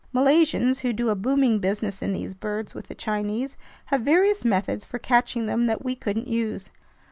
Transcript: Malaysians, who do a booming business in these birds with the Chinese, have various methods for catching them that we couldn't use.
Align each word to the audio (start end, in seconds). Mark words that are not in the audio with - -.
Malaysians, 0.15 0.79
who 0.79 0.93
do 0.93 1.09
a 1.09 1.15
booming 1.15 1.59
business 1.59 2.01
in 2.01 2.11
these 2.11 2.33
birds 2.33 2.73
with 2.73 2.87
the 2.87 2.95
Chinese, 2.95 3.55
have 3.85 4.01
various 4.01 4.43
methods 4.43 4.83
for 4.83 4.97
catching 4.97 5.45
them 5.45 5.67
that 5.67 5.85
we 5.85 5.93
couldn't 5.93 6.27
use. 6.27 6.71